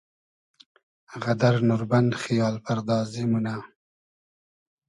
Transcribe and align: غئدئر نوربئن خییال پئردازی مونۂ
غئدئر 1.21 1.55
نوربئن 1.67 2.07
خییال 2.21 2.55
پئردازی 2.65 3.23
مونۂ 3.31 3.55